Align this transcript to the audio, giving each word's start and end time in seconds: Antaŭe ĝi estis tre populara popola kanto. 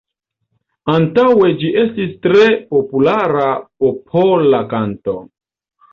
Antaŭe 0.93 1.49
ĝi 1.59 1.69
estis 1.83 2.15
tre 2.25 2.47
populara 2.73 3.47
popola 3.85 4.67
kanto. 4.73 5.17